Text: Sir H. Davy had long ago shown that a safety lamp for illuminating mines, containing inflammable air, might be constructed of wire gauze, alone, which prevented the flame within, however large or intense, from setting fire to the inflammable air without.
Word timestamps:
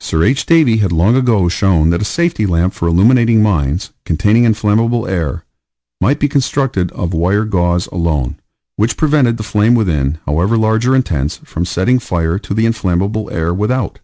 Sir 0.00 0.22
H. 0.22 0.44
Davy 0.44 0.76
had 0.84 0.92
long 0.92 1.16
ago 1.16 1.48
shown 1.48 1.88
that 1.88 2.02
a 2.02 2.04
safety 2.04 2.44
lamp 2.44 2.74
for 2.74 2.86
illuminating 2.86 3.42
mines, 3.42 3.88
containing 4.04 4.44
inflammable 4.44 5.06
air, 5.08 5.46
might 5.98 6.20
be 6.20 6.28
constructed 6.28 6.90
of 6.92 7.14
wire 7.14 7.46
gauze, 7.46 7.86
alone, 7.86 8.36
which 8.76 8.98
prevented 8.98 9.38
the 9.38 9.42
flame 9.42 9.74
within, 9.74 10.18
however 10.26 10.58
large 10.58 10.86
or 10.86 10.94
intense, 10.94 11.38
from 11.42 11.64
setting 11.64 11.98
fire 11.98 12.38
to 12.38 12.52
the 12.52 12.66
inflammable 12.66 13.30
air 13.30 13.54
without. 13.54 13.98